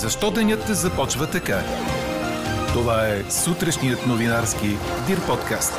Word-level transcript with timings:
Защо 0.00 0.30
денят 0.30 0.66
започва 0.66 1.30
така? 1.30 1.62
Това 2.72 3.08
е 3.08 3.30
сутрешният 3.30 4.06
новинарски 4.06 4.66
Дир 5.06 5.26
подкаст. 5.26 5.72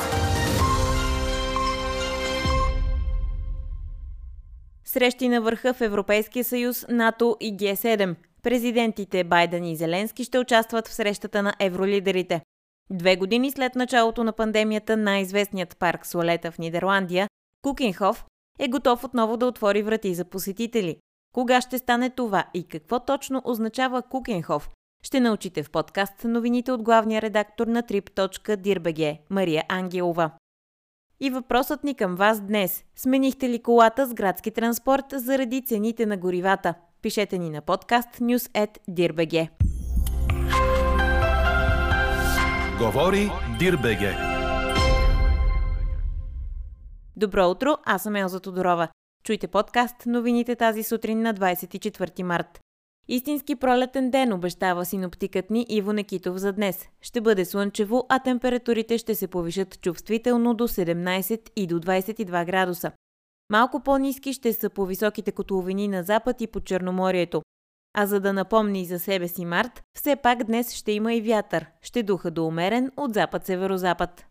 Срещи 4.86 5.27
на 5.27 5.41
върха 5.41 5.73
в 5.73 5.81
Европейския 5.81 6.43
съюз, 6.43 6.86
НАТО 6.89 7.38
и 7.39 7.57
Г7. 7.57 8.15
Президентите 8.43 9.23
Байден 9.23 9.65
и 9.65 9.75
Зеленски 9.75 10.23
ще 10.23 10.39
участват 10.39 10.88
в 10.88 10.93
срещата 10.93 11.43
на 11.43 11.54
евролидерите. 11.59 12.41
Две 12.89 13.16
години 13.16 13.52
след 13.52 13.75
началото 13.75 14.23
на 14.23 14.32
пандемията, 14.32 14.98
най-известният 14.98 15.77
парк 15.77 16.05
Суалета 16.05 16.52
в 16.52 16.57
Нидерландия, 16.57 17.27
Кукинхоф, 17.61 18.25
е 18.59 18.68
готов 18.68 19.04
отново 19.04 19.38
да 19.38 19.45
отвори 19.45 19.84
врати 19.84 20.16
за 20.16 20.25
посетители. 20.25 20.98
Кога 21.34 21.61
ще 21.61 21.77
стане 21.77 22.10
това 22.10 22.46
и 22.54 22.64
какво 22.64 23.00
точно 23.00 23.42
означава 23.46 24.01
Кукенхоф? 24.01 24.69
Ще 25.05 25.19
научите 25.19 25.64
в 25.64 25.71
подкаст 25.71 26.23
новините 26.23 26.71
от 26.71 26.83
главния 26.83 27.21
редактор 27.21 27.68
на 27.68 27.83
trip.dirbg 27.83 29.18
Мария 29.29 29.64
Ангелова. 29.69 30.32
И 31.19 31.29
въпросът 31.29 31.83
ни 31.83 31.96
към 31.96 32.16
вас 32.16 32.42
днес. 32.42 32.83
Сменихте 32.95 33.50
ли 33.50 33.64
колата 33.64 34.06
с 34.06 34.14
градски 34.14 34.52
транспорт 34.52 35.06
заради 35.14 35.66
цените 35.66 36.06
на 36.06 36.17
горивата? 36.17 36.73
Пишете 37.02 37.38
ни 37.38 37.50
на 37.50 37.61
подкаст 37.61 38.09
news.dirbg. 38.09 39.50
Говори 42.80 43.30
Дирбеге. 43.59 44.14
Добро 47.16 47.50
утро, 47.50 47.78
аз 47.86 48.03
съм 48.03 48.16
Елза 48.16 48.39
Тодорова. 48.39 48.88
Чуйте 49.23 49.47
подкаст 49.47 49.95
новините 50.05 50.55
тази 50.55 50.83
сутрин 50.83 51.22
на 51.22 51.33
24 51.33 52.23
март. 52.23 52.59
Истински 53.08 53.55
пролетен 53.55 54.11
ден 54.11 54.34
обещава 54.34 54.86
синоптикът 54.86 55.50
ни 55.50 55.66
Иво 55.70 55.94
Некитов 55.94 56.38
за 56.38 56.53
днес. 56.53 56.88
Ще 57.02 57.22
бъде 57.22 57.45
слънчево, 57.45 58.06
а 58.09 58.20
температурите 58.20 58.98
ще 58.98 59.16
се 59.16 59.28
повишат 59.28 59.81
чувствително 59.81 60.53
до 60.53 60.67
17 60.67 61.50
и 61.56 61.67
до 61.67 61.80
22 61.80 62.45
градуса. 62.45 62.92
Малко 63.50 63.83
по-низки 63.83 64.33
ще 64.33 64.53
са 64.53 64.70
по 64.70 64.86
високите 64.86 65.31
котловини 65.31 65.88
на 65.88 66.03
запад 66.03 66.42
и 66.42 66.48
по 66.48 66.59
Черноморието. 66.59 67.42
А 67.98 68.05
за 68.05 68.20
да 68.20 68.33
напомни 68.33 68.86
за 68.86 69.00
себе 69.00 69.28
си 69.28 69.45
март, 69.45 69.83
все 69.98 70.16
пак 70.16 70.44
днес 70.44 70.73
ще 70.73 70.92
има 70.92 71.14
и 71.14 71.22
вятър. 71.22 71.66
Ще 71.81 72.03
духа 72.03 72.31
до 72.31 72.48
умерен 72.48 72.92
от 72.98 73.14
запад-северозапад. 73.14 74.26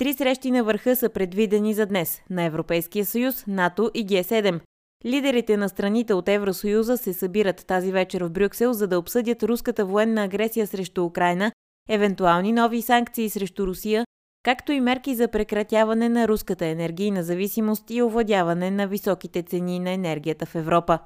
Три 0.00 0.14
срещи 0.14 0.50
на 0.50 0.64
върха 0.64 0.96
са 0.96 1.08
предвидени 1.08 1.74
за 1.74 1.86
днес 1.86 2.22
на 2.30 2.42
Европейския 2.42 3.06
съюз, 3.06 3.44
НАТО 3.46 3.90
и 3.94 4.06
Г7. 4.06 4.60
Лидерите 5.04 5.56
на 5.56 5.68
страните 5.68 6.14
от 6.14 6.28
Евросъюза 6.28 6.96
се 6.96 7.12
събират 7.12 7.66
тази 7.66 7.92
вечер 7.92 8.24
в 8.24 8.30
Брюксел, 8.30 8.72
за 8.72 8.86
да 8.86 8.98
обсъдят 8.98 9.42
руската 9.42 9.84
военна 9.84 10.24
агресия 10.24 10.66
срещу 10.66 11.04
Украина, 11.04 11.52
евентуални 11.88 12.52
нови 12.52 12.82
санкции 12.82 13.30
срещу 13.30 13.66
Русия, 13.66 14.04
както 14.42 14.72
и 14.72 14.80
мерки 14.80 15.14
за 15.14 15.28
прекратяване 15.28 16.08
на 16.08 16.28
руската 16.28 16.66
енергийна 16.66 17.22
зависимост 17.22 17.90
и 17.90 18.02
овладяване 18.02 18.70
на 18.70 18.86
високите 18.86 19.42
цени 19.42 19.78
на 19.78 19.90
енергията 19.90 20.46
в 20.46 20.54
Европа. 20.54 20.98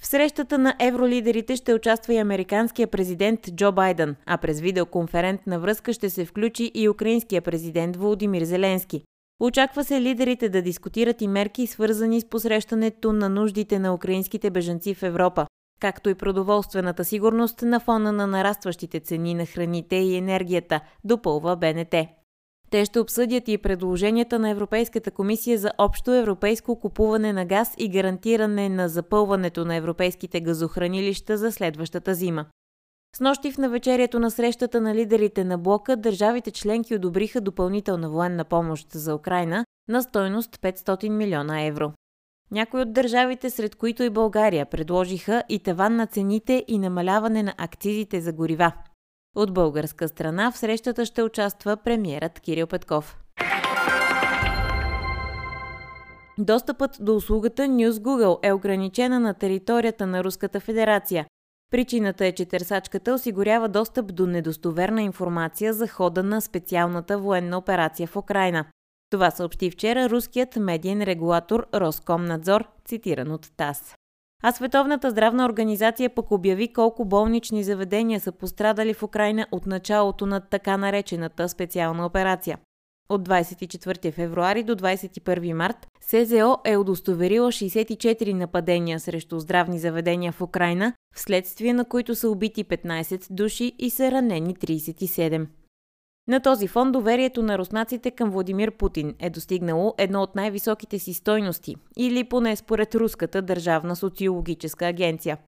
В 0.00 0.06
срещата 0.06 0.58
на 0.58 0.74
евролидерите 0.80 1.56
ще 1.56 1.74
участва 1.74 2.14
и 2.14 2.18
американския 2.18 2.86
президент 2.86 3.40
Джо 3.56 3.72
Байден, 3.72 4.16
а 4.26 4.38
през 4.38 4.60
видеоконферентна 4.60 5.60
връзка 5.60 5.92
ще 5.92 6.10
се 6.10 6.24
включи 6.24 6.70
и 6.74 6.88
украинския 6.88 7.42
президент 7.42 7.96
Володимир 7.96 8.44
Зеленски. 8.44 9.02
Очаква 9.40 9.84
се 9.84 10.00
лидерите 10.00 10.48
да 10.48 10.62
дискутират 10.62 11.22
и 11.22 11.28
мерки, 11.28 11.66
свързани 11.66 12.20
с 12.20 12.24
посрещането 12.24 13.12
на 13.12 13.28
нуждите 13.28 13.78
на 13.78 13.94
украинските 13.94 14.50
бежанци 14.50 14.94
в 14.94 15.02
Европа, 15.02 15.46
както 15.80 16.10
и 16.10 16.14
продоволствената 16.14 17.04
сигурност 17.04 17.62
на 17.62 17.80
фона 17.80 18.12
на 18.12 18.26
нарастващите 18.26 19.00
цени 19.00 19.34
на 19.34 19.46
храните 19.46 19.96
и 19.96 20.16
енергията, 20.16 20.80
допълва 21.04 21.56
БНТ. 21.56 21.94
Те 22.74 22.84
ще 22.84 23.00
обсъдят 23.00 23.48
и 23.48 23.58
предложенията 23.58 24.38
на 24.38 24.50
Европейската 24.50 25.10
комисия 25.10 25.58
за 25.58 25.72
общо 25.78 26.12
европейско 26.12 26.80
купуване 26.80 27.32
на 27.32 27.44
газ 27.44 27.74
и 27.78 27.88
гарантиране 27.88 28.68
на 28.68 28.88
запълването 28.88 29.64
на 29.64 29.74
европейските 29.74 30.40
газохранилища 30.40 31.38
за 31.38 31.52
следващата 31.52 32.14
зима. 32.14 32.46
С 33.16 33.20
нощи 33.20 33.52
в 33.52 33.58
навечерието 33.58 34.18
на 34.18 34.30
срещата 34.30 34.80
на 34.80 34.94
лидерите 34.94 35.44
на 35.44 35.58
блока, 35.58 35.96
държавите 35.96 36.50
членки 36.50 36.94
одобриха 36.94 37.40
допълнителна 37.40 38.10
военна 38.10 38.44
помощ 38.44 38.92
за 38.92 39.14
Украина 39.14 39.64
на 39.88 40.02
стойност 40.02 40.56
500 40.56 41.08
милиона 41.08 41.64
евро. 41.64 41.92
Някои 42.50 42.80
от 42.80 42.92
държавите, 42.92 43.50
сред 43.50 43.74
които 43.74 44.02
и 44.02 44.10
България, 44.10 44.66
предложиха 44.66 45.42
и 45.48 45.58
таван 45.58 45.96
на 45.96 46.06
цените 46.06 46.64
и 46.68 46.78
намаляване 46.78 47.42
на 47.42 47.54
акцизите 47.58 48.20
за 48.20 48.32
горива. 48.32 48.72
От 49.34 49.54
българска 49.54 50.08
страна 50.08 50.50
в 50.50 50.58
срещата 50.58 51.06
ще 51.06 51.22
участва 51.22 51.76
премиерът 51.76 52.40
Кирил 52.40 52.66
Петков. 52.66 53.18
Достъпът 56.38 56.96
до 57.00 57.16
услугата 57.16 57.62
News 57.62 57.90
Google 57.90 58.38
е 58.42 58.52
ограничена 58.52 59.20
на 59.20 59.34
територията 59.34 60.06
на 60.06 60.24
Руската 60.24 60.60
федерация. 60.60 61.26
Причината 61.70 62.26
е, 62.26 62.32
че 62.32 62.44
търсачката 62.44 63.14
осигурява 63.14 63.68
достъп 63.68 64.14
до 64.14 64.26
недостоверна 64.26 65.02
информация 65.02 65.72
за 65.72 65.88
хода 65.88 66.22
на 66.22 66.40
специалната 66.40 67.18
военна 67.18 67.58
операция 67.58 68.06
в 68.06 68.16
Украина. 68.16 68.64
Това 69.10 69.30
съобщи 69.30 69.70
вчера 69.70 70.10
руският 70.10 70.56
медиен 70.56 71.02
регулатор 71.02 71.66
Роскомнадзор, 71.74 72.64
цитиран 72.84 73.32
от 73.32 73.56
ТАС. 73.56 73.94
А 74.42 74.52
Световната 74.52 75.10
здравна 75.10 75.44
организация 75.44 76.10
пък 76.10 76.30
обяви 76.30 76.72
колко 76.72 77.04
болнични 77.04 77.64
заведения 77.64 78.20
са 78.20 78.32
пострадали 78.32 78.94
в 78.94 79.02
Украина 79.02 79.46
от 79.52 79.66
началото 79.66 80.26
на 80.26 80.40
така 80.40 80.76
наречената 80.76 81.48
специална 81.48 82.06
операция. 82.06 82.58
От 83.08 83.28
24 83.28 84.12
февруари 84.12 84.62
до 84.62 84.76
21 84.76 85.52
март 85.52 85.86
СЗО 86.00 86.58
е 86.64 86.76
удостоверила 86.76 87.52
64 87.52 88.32
нападения 88.32 89.00
срещу 89.00 89.38
здравни 89.38 89.78
заведения 89.78 90.32
в 90.32 90.40
Украина, 90.40 90.92
вследствие 91.16 91.72
на 91.72 91.84
които 91.84 92.14
са 92.14 92.28
убити 92.28 92.64
15 92.64 93.32
души 93.32 93.72
и 93.78 93.90
са 93.90 94.10
ранени 94.10 94.54
37. 94.54 95.46
На 96.28 96.40
този 96.40 96.68
фон 96.68 96.92
доверието 96.92 97.42
на 97.42 97.58
руснаците 97.58 98.10
към 98.10 98.30
Владимир 98.30 98.76
Путин 98.76 99.14
е 99.18 99.30
достигнало 99.30 99.94
едно 99.98 100.22
от 100.22 100.34
най-високите 100.34 100.98
си 100.98 101.14
стойности, 101.14 101.76
или 101.96 102.24
поне 102.24 102.56
според 102.56 102.94
Руската 102.94 103.42
държавна 103.42 103.96
социологическа 103.96 104.86
агенция. 104.86 105.38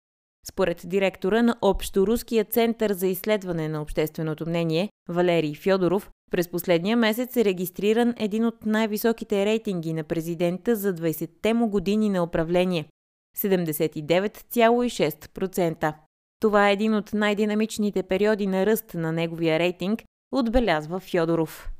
Според 0.48 0.82
директора 0.86 1.42
на 1.42 1.56
Общоруския 1.62 2.44
център 2.44 2.92
за 2.92 3.06
изследване 3.06 3.68
на 3.68 3.82
общественото 3.82 4.46
мнение, 4.46 4.88
Валерий 5.08 5.54
Фьодоров, 5.54 6.10
през 6.30 6.48
последния 6.48 6.96
месец 6.96 7.36
е 7.36 7.44
регистриран 7.44 8.14
един 8.16 8.44
от 8.44 8.66
най-високите 8.66 9.46
рейтинги 9.46 9.92
на 9.92 10.04
президента 10.04 10.76
за 10.76 10.94
20-те 10.94 11.54
му 11.54 11.68
години 11.68 12.08
на 12.08 12.22
управление– 12.22 12.88
79,6%. 13.38 15.94
Това 16.40 16.68
е 16.68 16.72
един 16.72 16.94
от 16.94 17.12
най-динамичните 17.12 18.02
периоди 18.02 18.46
на 18.46 18.66
ръст 18.66 18.94
на 18.94 19.12
неговия 19.12 19.58
рейтинг, 19.58 20.02
отбелязва 20.32 21.00
Фьодоров. 21.00 21.70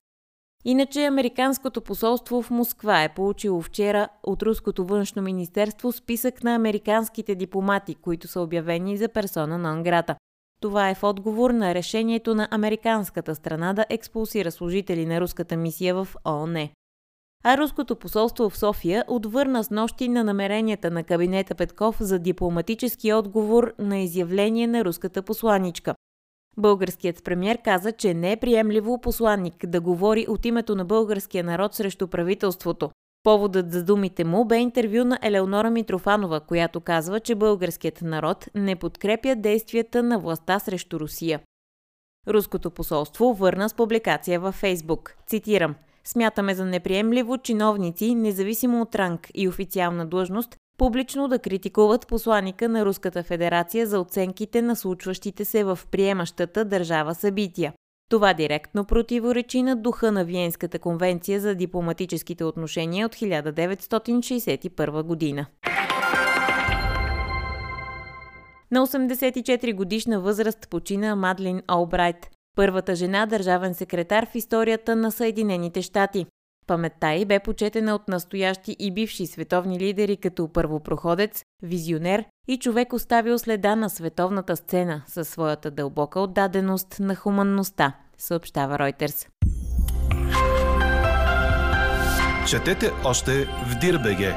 Иначе 0.64 1.04
Американското 1.04 1.80
посолство 1.80 2.42
в 2.42 2.50
Москва 2.50 3.04
е 3.04 3.14
получило 3.14 3.62
вчера 3.62 4.08
от 4.22 4.42
Руското 4.42 4.84
външно 4.84 5.22
министерство 5.22 5.92
списък 5.92 6.44
на 6.44 6.54
американските 6.54 7.34
дипломати, 7.34 7.94
които 7.94 8.28
са 8.28 8.40
обявени 8.40 8.96
за 8.96 9.08
персона 9.08 9.58
на 9.58 9.70
Анграта. 9.70 10.16
Това 10.60 10.90
е 10.90 10.94
в 10.94 11.02
отговор 11.02 11.50
на 11.50 11.74
решението 11.74 12.34
на 12.34 12.48
американската 12.50 13.34
страна 13.34 13.72
да 13.72 13.86
експулсира 13.90 14.50
служители 14.50 15.06
на 15.06 15.20
руската 15.20 15.56
мисия 15.56 15.94
в 15.94 16.08
ООН. 16.28 16.68
А 17.44 17.56
руското 17.58 17.96
посолство 17.96 18.50
в 18.50 18.58
София 18.58 19.04
отвърна 19.08 19.64
с 19.64 19.70
нощи 19.70 20.08
на 20.08 20.24
намеренията 20.24 20.90
на 20.90 21.04
кабинета 21.04 21.54
Петков 21.54 21.96
за 22.00 22.18
дипломатически 22.18 23.12
отговор 23.12 23.74
на 23.78 23.98
изявление 23.98 24.66
на 24.66 24.84
руската 24.84 25.22
посланичка. 25.22 25.94
Българският 26.58 27.24
премьер 27.24 27.58
каза, 27.64 27.92
че 27.92 28.14
не 28.14 28.32
е 28.32 28.36
приемливо 28.36 29.00
посланник 29.00 29.66
да 29.66 29.80
говори 29.80 30.26
от 30.28 30.44
името 30.44 30.74
на 30.74 30.84
българския 30.84 31.44
народ 31.44 31.74
срещу 31.74 32.08
правителството. 32.08 32.90
Поводът 33.22 33.72
за 33.72 33.84
думите 33.84 34.24
му 34.24 34.44
бе 34.44 34.58
интервю 34.58 35.04
на 35.04 35.18
Елеонора 35.22 35.70
Митрофанова, 35.70 36.40
която 36.40 36.80
казва, 36.80 37.20
че 37.20 37.34
българският 37.34 38.02
народ 38.02 38.48
не 38.54 38.76
подкрепя 38.76 39.36
действията 39.36 40.02
на 40.02 40.18
властта 40.18 40.58
срещу 40.58 41.00
Русия. 41.00 41.40
Руското 42.28 42.70
посолство 42.70 43.34
върна 43.34 43.68
с 43.68 43.74
публикация 43.74 44.40
във 44.40 44.54
Фейсбук. 44.54 45.16
Цитирам– 45.26 45.74
Смятаме 46.06 46.54
за 46.54 46.64
неприемливо 46.64 47.38
чиновници, 47.38 48.14
независимо 48.14 48.82
от 48.82 48.94
ранг 48.94 49.30
и 49.34 49.48
официална 49.48 50.06
длъжност, 50.06 50.56
публично 50.78 51.28
да 51.28 51.38
критикуват 51.38 52.06
посланика 52.06 52.68
на 52.68 52.84
Руската 52.84 53.22
федерация 53.22 53.86
за 53.86 54.00
оценките 54.00 54.62
на 54.62 54.76
случващите 54.76 55.44
се 55.44 55.64
в 55.64 55.78
приемащата 55.90 56.64
държава 56.64 57.14
събития. 57.14 57.72
Това 58.10 58.34
директно 58.34 58.84
противоречи 58.84 59.62
на 59.62 59.76
духа 59.76 60.12
на 60.12 60.24
Виенската 60.24 60.78
конвенция 60.78 61.40
за 61.40 61.54
дипломатическите 61.54 62.44
отношения 62.44 63.06
от 63.06 63.14
1961 63.14 65.02
година. 65.02 65.46
На 68.70 68.86
84 68.86 69.74
годишна 69.74 70.20
възраст 70.20 70.68
почина 70.70 71.16
Мадлин 71.16 71.62
Олбрайт, 71.72 72.30
първата 72.56 72.94
жена 72.94 73.26
държавен 73.26 73.74
секретар 73.74 74.26
в 74.26 74.34
историята 74.34 74.96
на 74.96 75.12
Съединените 75.12 75.82
щати. 75.82 76.26
Паметта 76.66 77.12
й 77.12 77.24
бе 77.24 77.40
почетена 77.40 77.94
от 77.94 78.08
настоящи 78.08 78.76
и 78.78 78.90
бивши 78.90 79.26
световни 79.26 79.80
лидери 79.80 80.16
като 80.16 80.48
първопроходец, 80.52 81.44
визионер 81.62 82.24
и 82.48 82.58
човек 82.58 82.92
оставил 82.92 83.38
следа 83.38 83.76
на 83.76 83.90
световната 83.90 84.56
сцена 84.56 85.02
със 85.06 85.28
своята 85.28 85.70
дълбока 85.70 86.20
отдаденост 86.20 86.96
на 87.00 87.14
хуманността, 87.14 87.96
съобщава 88.18 88.78
Ройтерс. 88.78 89.26
Четете 92.48 92.90
още 93.04 93.44
в 93.44 93.78
Дирбеге. 93.80 94.34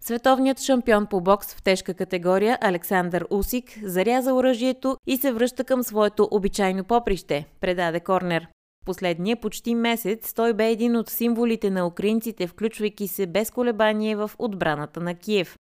Световният 0.00 0.60
шампион 0.60 1.06
по 1.06 1.20
бокс 1.20 1.54
в 1.54 1.62
тежка 1.62 1.94
категория 1.94 2.58
Александър 2.60 3.26
Усик 3.30 3.64
заряза 3.84 4.34
оръжието 4.34 4.96
и 5.06 5.16
се 5.16 5.32
връща 5.32 5.64
към 5.64 5.82
своето 5.82 6.28
обичайно 6.30 6.84
поприще, 6.84 7.46
предаде 7.60 8.00
Корнер. 8.00 8.48
Последния 8.88 9.36
почти 9.36 9.74
месец 9.74 10.34
той 10.34 10.52
бе 10.52 10.70
един 10.70 10.96
от 10.96 11.10
символите 11.10 11.70
на 11.70 11.86
украинците, 11.86 12.46
включвайки 12.46 13.08
се 13.08 13.26
без 13.26 13.50
колебание 13.50 14.16
в 14.16 14.30
отбраната 14.38 15.00
на 15.00 15.14
Киев. 15.14 15.56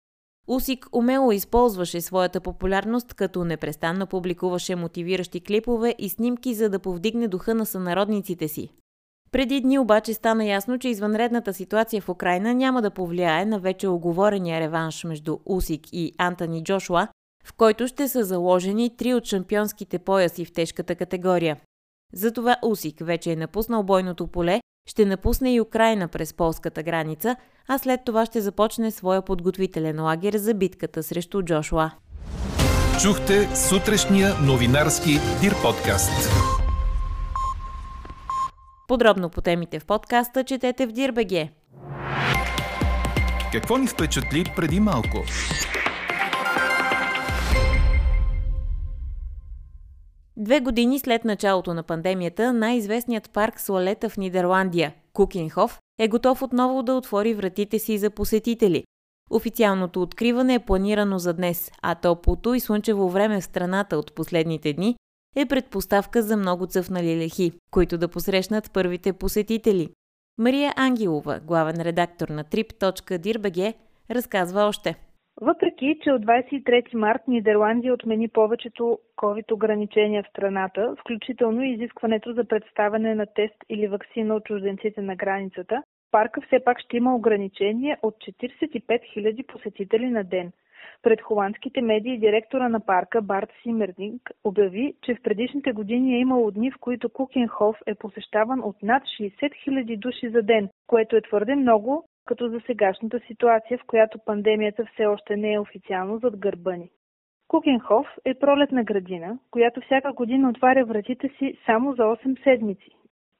Усик 0.49 0.87
умело 0.93 1.33
използваше 1.33 2.01
своята 2.01 2.41
популярност, 2.41 3.15
като 3.15 3.45
непрестанно 3.45 4.07
публикуваше 4.07 4.77
мотивиращи 4.77 5.41
клипове 5.41 5.95
и 5.99 6.09
снимки, 6.09 6.55
за 6.55 6.69
да 6.69 6.79
повдигне 6.79 7.29
духа 7.29 7.55
на 7.55 7.67
сънародниците 7.67 8.49
си. 8.49 8.69
Преди 9.33 9.61
дни 9.61 9.79
обаче 9.79 10.15
стана 10.15 10.45
ясно, 10.45 10.79
че 10.79 10.89
извънредната 10.89 11.55
ситуация 11.55 12.03
в 12.03 12.09
Украина 12.09 12.55
няма 12.55 12.83
да 12.83 12.91
повлияе 12.91 13.45
на 13.47 13.59
вече 13.59 13.89
оговорения 13.89 14.61
реванш 14.61 15.05
между 15.05 15.39
Усик 15.47 15.83
и 15.93 16.13
Антони 16.19 16.65
Джошуа, 16.65 17.09
в 17.45 17.53
който 17.53 17.89
ще 17.89 18.09
са 18.09 18.25
заложени 18.25 18.97
три 18.97 19.15
от 19.15 19.25
шампионските 19.25 19.99
пояси 19.99 20.45
в 20.45 20.53
тежката 20.53 20.95
категория. 20.95 21.57
Затова 22.15 22.57
Усик 22.63 22.97
вече 23.01 23.33
е 23.33 23.37
напуснал 23.37 23.83
бойното 23.83 24.27
поле, 24.27 24.61
ще 24.89 25.05
напусне 25.05 25.55
и 25.55 25.61
Украина 25.61 26.09
през 26.09 26.35
полската 26.35 26.83
граница, 26.83 27.37
а 27.69 27.79
след 27.79 28.01
това 28.07 28.27
ще 28.27 28.41
започне 28.41 28.91
своя 28.91 29.23
подготвителен 29.23 30.01
лагер 30.01 30.37
за 30.37 30.55
битката 30.55 31.03
срещу 31.03 31.43
Джошуа. 31.43 31.91
Чухте 33.03 33.57
сутрешния 33.57 34.35
новинарски 34.47 35.11
Дир 35.41 35.55
подкаст. 35.63 36.31
Подробно 38.89 39.31
по 39.31 39.41
темите 39.41 39.81
в 39.81 39.87
подкаста 39.87 40.45
четете 40.45 40.87
в 40.87 40.93
Дирбеге. 40.93 41.53
Какво 43.53 43.79
ни 43.79 43.87
впечатли 43.87 44.45
преди 44.57 44.81
малко? 44.81 45.19
Две 50.45 50.61
години 50.61 50.99
след 50.99 51.25
началото 51.25 51.75
на 51.75 51.83
пандемията, 51.83 52.53
най-известният 52.53 53.31
парк 53.31 53.61
Суалета 53.61 54.09
в 54.09 54.17
Нидерландия, 54.17 54.95
Кукинхоф, 55.13 55.79
е 55.99 56.09
готов 56.09 56.43
отново 56.43 56.83
да 56.83 56.95
отвори 56.95 57.35
вратите 57.35 57.79
си 57.79 57.99
за 57.99 58.11
посетители. 58.11 58.85
Официалното 59.31 60.03
откриване 60.03 60.55
е 60.55 60.59
планирано 60.59 61.19
за 61.19 61.33
днес, 61.33 61.71
а 61.83 61.95
топлото 61.95 62.55
и 62.55 62.61
слънчево 62.61 63.09
време 63.09 63.41
в 63.41 63.45
страната 63.45 63.99
от 63.99 64.15
последните 64.15 64.73
дни 64.73 64.97
е 65.37 65.47
предпоставка 65.47 66.23
за 66.23 66.37
много 66.37 66.67
цъфнали 66.67 67.19
лехи, 67.19 67.53
които 67.71 67.99
да 67.99 68.09
посрещнат 68.09 68.73
първите 68.73 69.13
посетители. 69.13 69.91
Мария 70.39 70.73
Ангелова, 70.77 71.41
главен 71.41 71.81
редактор 71.81 72.29
на 72.29 72.45
trip.dirbg, 72.45 73.75
разказва 74.11 74.63
още. 74.63 74.95
Въпреки, 75.41 75.99
че 76.03 76.13
от 76.13 76.23
23 76.23 76.95
март 76.95 77.29
Нидерландия 77.29 77.95
отмени 77.95 78.29
повечето 78.29 78.99
COVID 79.17 79.53
ограничения 79.53 80.23
в 80.23 80.29
страната, 80.29 80.95
включително 81.01 81.63
и 81.63 81.73
изискването 81.73 82.33
за 82.33 82.45
представяне 82.45 83.15
на 83.15 83.27
тест 83.27 83.57
или 83.69 83.89
вакцина 83.89 84.35
от 84.35 84.45
чужденците 84.45 85.03
на 85.03 85.17
границата, 85.17 85.83
парка 86.11 86.41
все 86.41 86.65
пак 86.65 86.81
ще 86.81 86.97
има 86.97 87.17
ограничение 87.17 87.99
от 88.03 88.15
45 88.15 89.01
000 89.17 89.47
посетители 89.47 90.11
на 90.11 90.25
ден– 90.25 90.53
пред 91.05 91.23
холандските 91.23 91.81
медии 91.81 92.19
директора 92.19 92.69
на 92.69 92.81
парка 92.81 93.23
Барт 93.23 93.51
Симердинг 93.63 94.31
обяви, 94.45 94.95
че 95.03 95.15
в 95.15 95.23
предишните 95.23 95.73
години 95.73 96.15
е 96.15 96.19
имало 96.19 96.51
дни, 96.51 96.71
в 96.71 96.79
които 96.81 97.09
Кукенхоф 97.09 97.77
е 97.87 97.95
посещаван 97.95 98.61
от 98.65 98.83
над 98.83 99.03
60 99.03 99.53
000 99.69 99.99
души 99.99 100.29
за 100.29 100.43
ден, 100.43 100.69
което 100.87 101.17
е 101.17 101.23
твърде 101.23 101.55
много, 101.55 102.09
като 102.25 102.49
за 102.49 102.61
сегашната 102.67 103.21
ситуация, 103.27 103.79
в 103.79 103.85
която 103.87 104.19
пандемията 104.19 104.85
все 104.93 105.07
още 105.07 105.37
не 105.37 105.53
е 105.53 105.61
официално 105.61 106.19
зад 106.19 106.37
гърба 106.37 106.77
ни. 106.77 106.91
Кукенхоф 107.49 108.07
е 108.25 108.35
пролетна 108.35 108.85
градина, 108.85 109.39
която 109.51 109.81
всяка 109.81 110.13
година 110.13 110.49
отваря 110.49 110.85
вратите 110.85 111.29
си 111.39 111.59
само 111.67 111.95
за 111.95 112.03
8 112.03 112.43
седмици, 112.43 112.91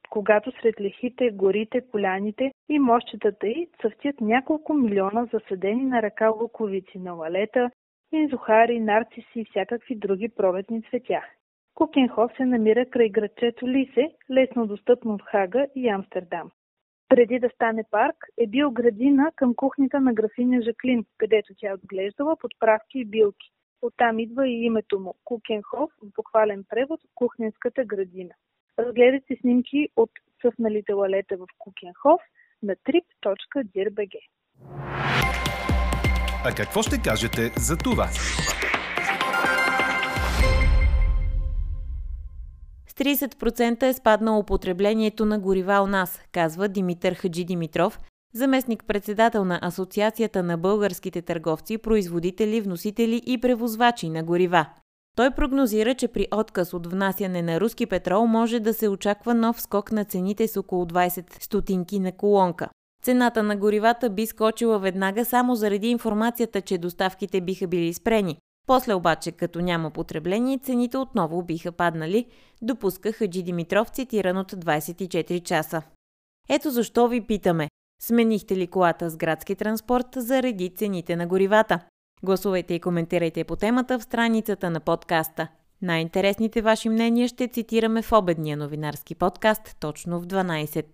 когато 0.09 0.51
сред 0.51 0.81
лехите, 0.81 1.31
горите, 1.31 1.81
поляните 1.91 2.51
и 2.69 2.79
мощетата 2.79 3.47
й 3.47 3.67
цъфтят 3.81 4.21
няколко 4.21 4.73
милиона 4.73 5.25
засадени 5.33 5.85
на 5.85 6.01
ръка 6.01 6.29
луковици 6.29 6.99
на 6.99 7.13
лалета, 7.13 7.71
инзухари, 8.13 8.79
нарциси 8.79 9.39
и 9.39 9.45
всякакви 9.45 9.95
други 9.95 10.29
пролетни 10.29 10.81
цветя. 10.81 11.21
Кукенхоф 11.75 12.31
се 12.37 12.45
намира 12.45 12.85
край 12.89 13.09
градчето 13.09 13.67
Лисе, 13.67 14.11
лесно 14.31 14.67
достъпно 14.67 15.13
от 15.13 15.21
Хага 15.21 15.67
и 15.75 15.89
Амстердам. 15.89 16.51
Преди 17.09 17.39
да 17.39 17.49
стане 17.49 17.83
парк, 17.91 18.15
е 18.37 18.47
бил 18.47 18.71
градина 18.71 19.31
към 19.35 19.55
кухнята 19.55 19.99
на 19.99 20.13
графиня 20.13 20.61
Жаклин, 20.61 21.05
където 21.17 21.53
тя 21.57 21.73
отглеждала 21.73 22.35
подправки 22.37 22.99
и 22.99 23.05
билки. 23.05 23.51
Оттам 23.81 24.19
идва 24.19 24.47
и 24.47 24.65
името 24.65 24.99
му– 24.99 25.15
Кукенхоф, 25.23 25.91
в 26.03 26.07
буквален 26.15 26.65
превод– 26.69 26.99
кухненската 27.15 27.85
градина. 27.85 28.33
Разгледайте 28.79 29.35
снимки 29.41 29.89
от 29.95 30.09
цъфналите 30.41 30.93
лалета 30.93 31.37
в 31.37 31.47
Кукенхоф 31.57 32.21
на 32.63 32.75
trip.dirbg. 32.75 34.15
А 36.45 36.55
какво 36.57 36.81
ще 36.81 37.01
кажете 37.09 37.41
за 37.41 37.77
това? 37.77 38.07
30% 42.99 43.83
е 43.83 43.93
спаднало 43.93 44.39
употреблението 44.39 45.25
на 45.25 45.39
горива 45.39 45.81
у 45.83 45.87
нас, 45.87 46.21
казва 46.31 46.67
Димитър 46.67 47.13
Хаджи 47.13 47.43
Димитров, 47.43 47.99
заместник-председател 48.33 49.45
на 49.45 49.59
Асоциацията 49.61 50.43
на 50.43 50.57
българските 50.57 51.21
търговци, 51.21 51.77
производители, 51.77 52.61
вносители 52.61 53.21
и 53.25 53.37
превозвачи 53.37 54.09
на 54.09 54.23
горива. 54.23 54.65
Той 55.15 55.31
прогнозира, 55.31 55.95
че 55.95 56.07
при 56.07 56.27
отказ 56.31 56.73
от 56.73 56.87
внасяне 56.87 57.41
на 57.41 57.59
руски 57.59 57.85
петрол 57.85 58.25
може 58.25 58.59
да 58.59 58.73
се 58.73 58.89
очаква 58.89 59.33
нов 59.33 59.61
скок 59.61 59.91
на 59.91 60.05
цените 60.05 60.47
с 60.47 60.57
около 60.57 60.85
20 60.85 61.43
стотинки 61.43 61.99
на 61.99 62.11
колонка. 62.11 62.69
Цената 63.03 63.43
на 63.43 63.55
горивата 63.55 64.09
би 64.09 64.25
скочила 64.25 64.79
веднага 64.79 65.25
само 65.25 65.55
заради 65.55 65.87
информацията, 65.87 66.61
че 66.61 66.77
доставките 66.77 67.41
биха 67.41 67.67
били 67.67 67.93
спрени. 67.93 68.37
После 68.67 68.93
обаче, 68.93 69.31
като 69.31 69.61
няма 69.61 69.91
потребление, 69.91 70.59
цените 70.59 70.97
отново 70.97 71.41
биха 71.41 71.71
паднали, 71.71 72.25
допуска 72.61 73.11
Хаджи 73.11 73.43
Димитров, 73.43 73.89
цитиран 73.89 74.37
от 74.37 74.51
24 74.51 75.43
часа. 75.43 75.81
Ето 76.49 76.69
защо 76.69 77.07
ви 77.07 77.21
питаме. 77.21 77.69
Сменихте 78.01 78.57
ли 78.57 78.67
колата 78.67 79.09
с 79.09 79.17
градски 79.17 79.55
транспорт 79.55 80.07
заради 80.17 80.69
цените 80.69 81.15
на 81.15 81.27
горивата? 81.27 81.79
Гласувайте 82.23 82.73
и 82.73 82.79
коментирайте 82.79 83.43
по 83.43 83.55
темата 83.55 83.99
в 83.99 84.03
страницата 84.03 84.69
на 84.69 84.79
подкаста. 84.79 85.47
Най-интересните 85.81 86.61
ваши 86.61 86.89
мнения 86.89 87.27
ще 87.27 87.47
цитираме 87.47 88.01
в 88.01 88.11
обедния 88.11 88.57
новинарски 88.57 89.15
подкаст 89.15 89.75
точно 89.79 90.19
в 90.19 90.25
12. 90.25 90.85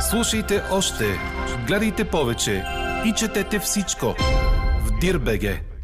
Слушайте 0.00 0.62
още, 0.72 1.04
гледайте 1.66 2.10
повече 2.10 2.64
и 3.06 3.12
четете 3.12 3.58
всичко 3.58 4.06
в 4.80 4.98
Дирбеге. 5.00 5.75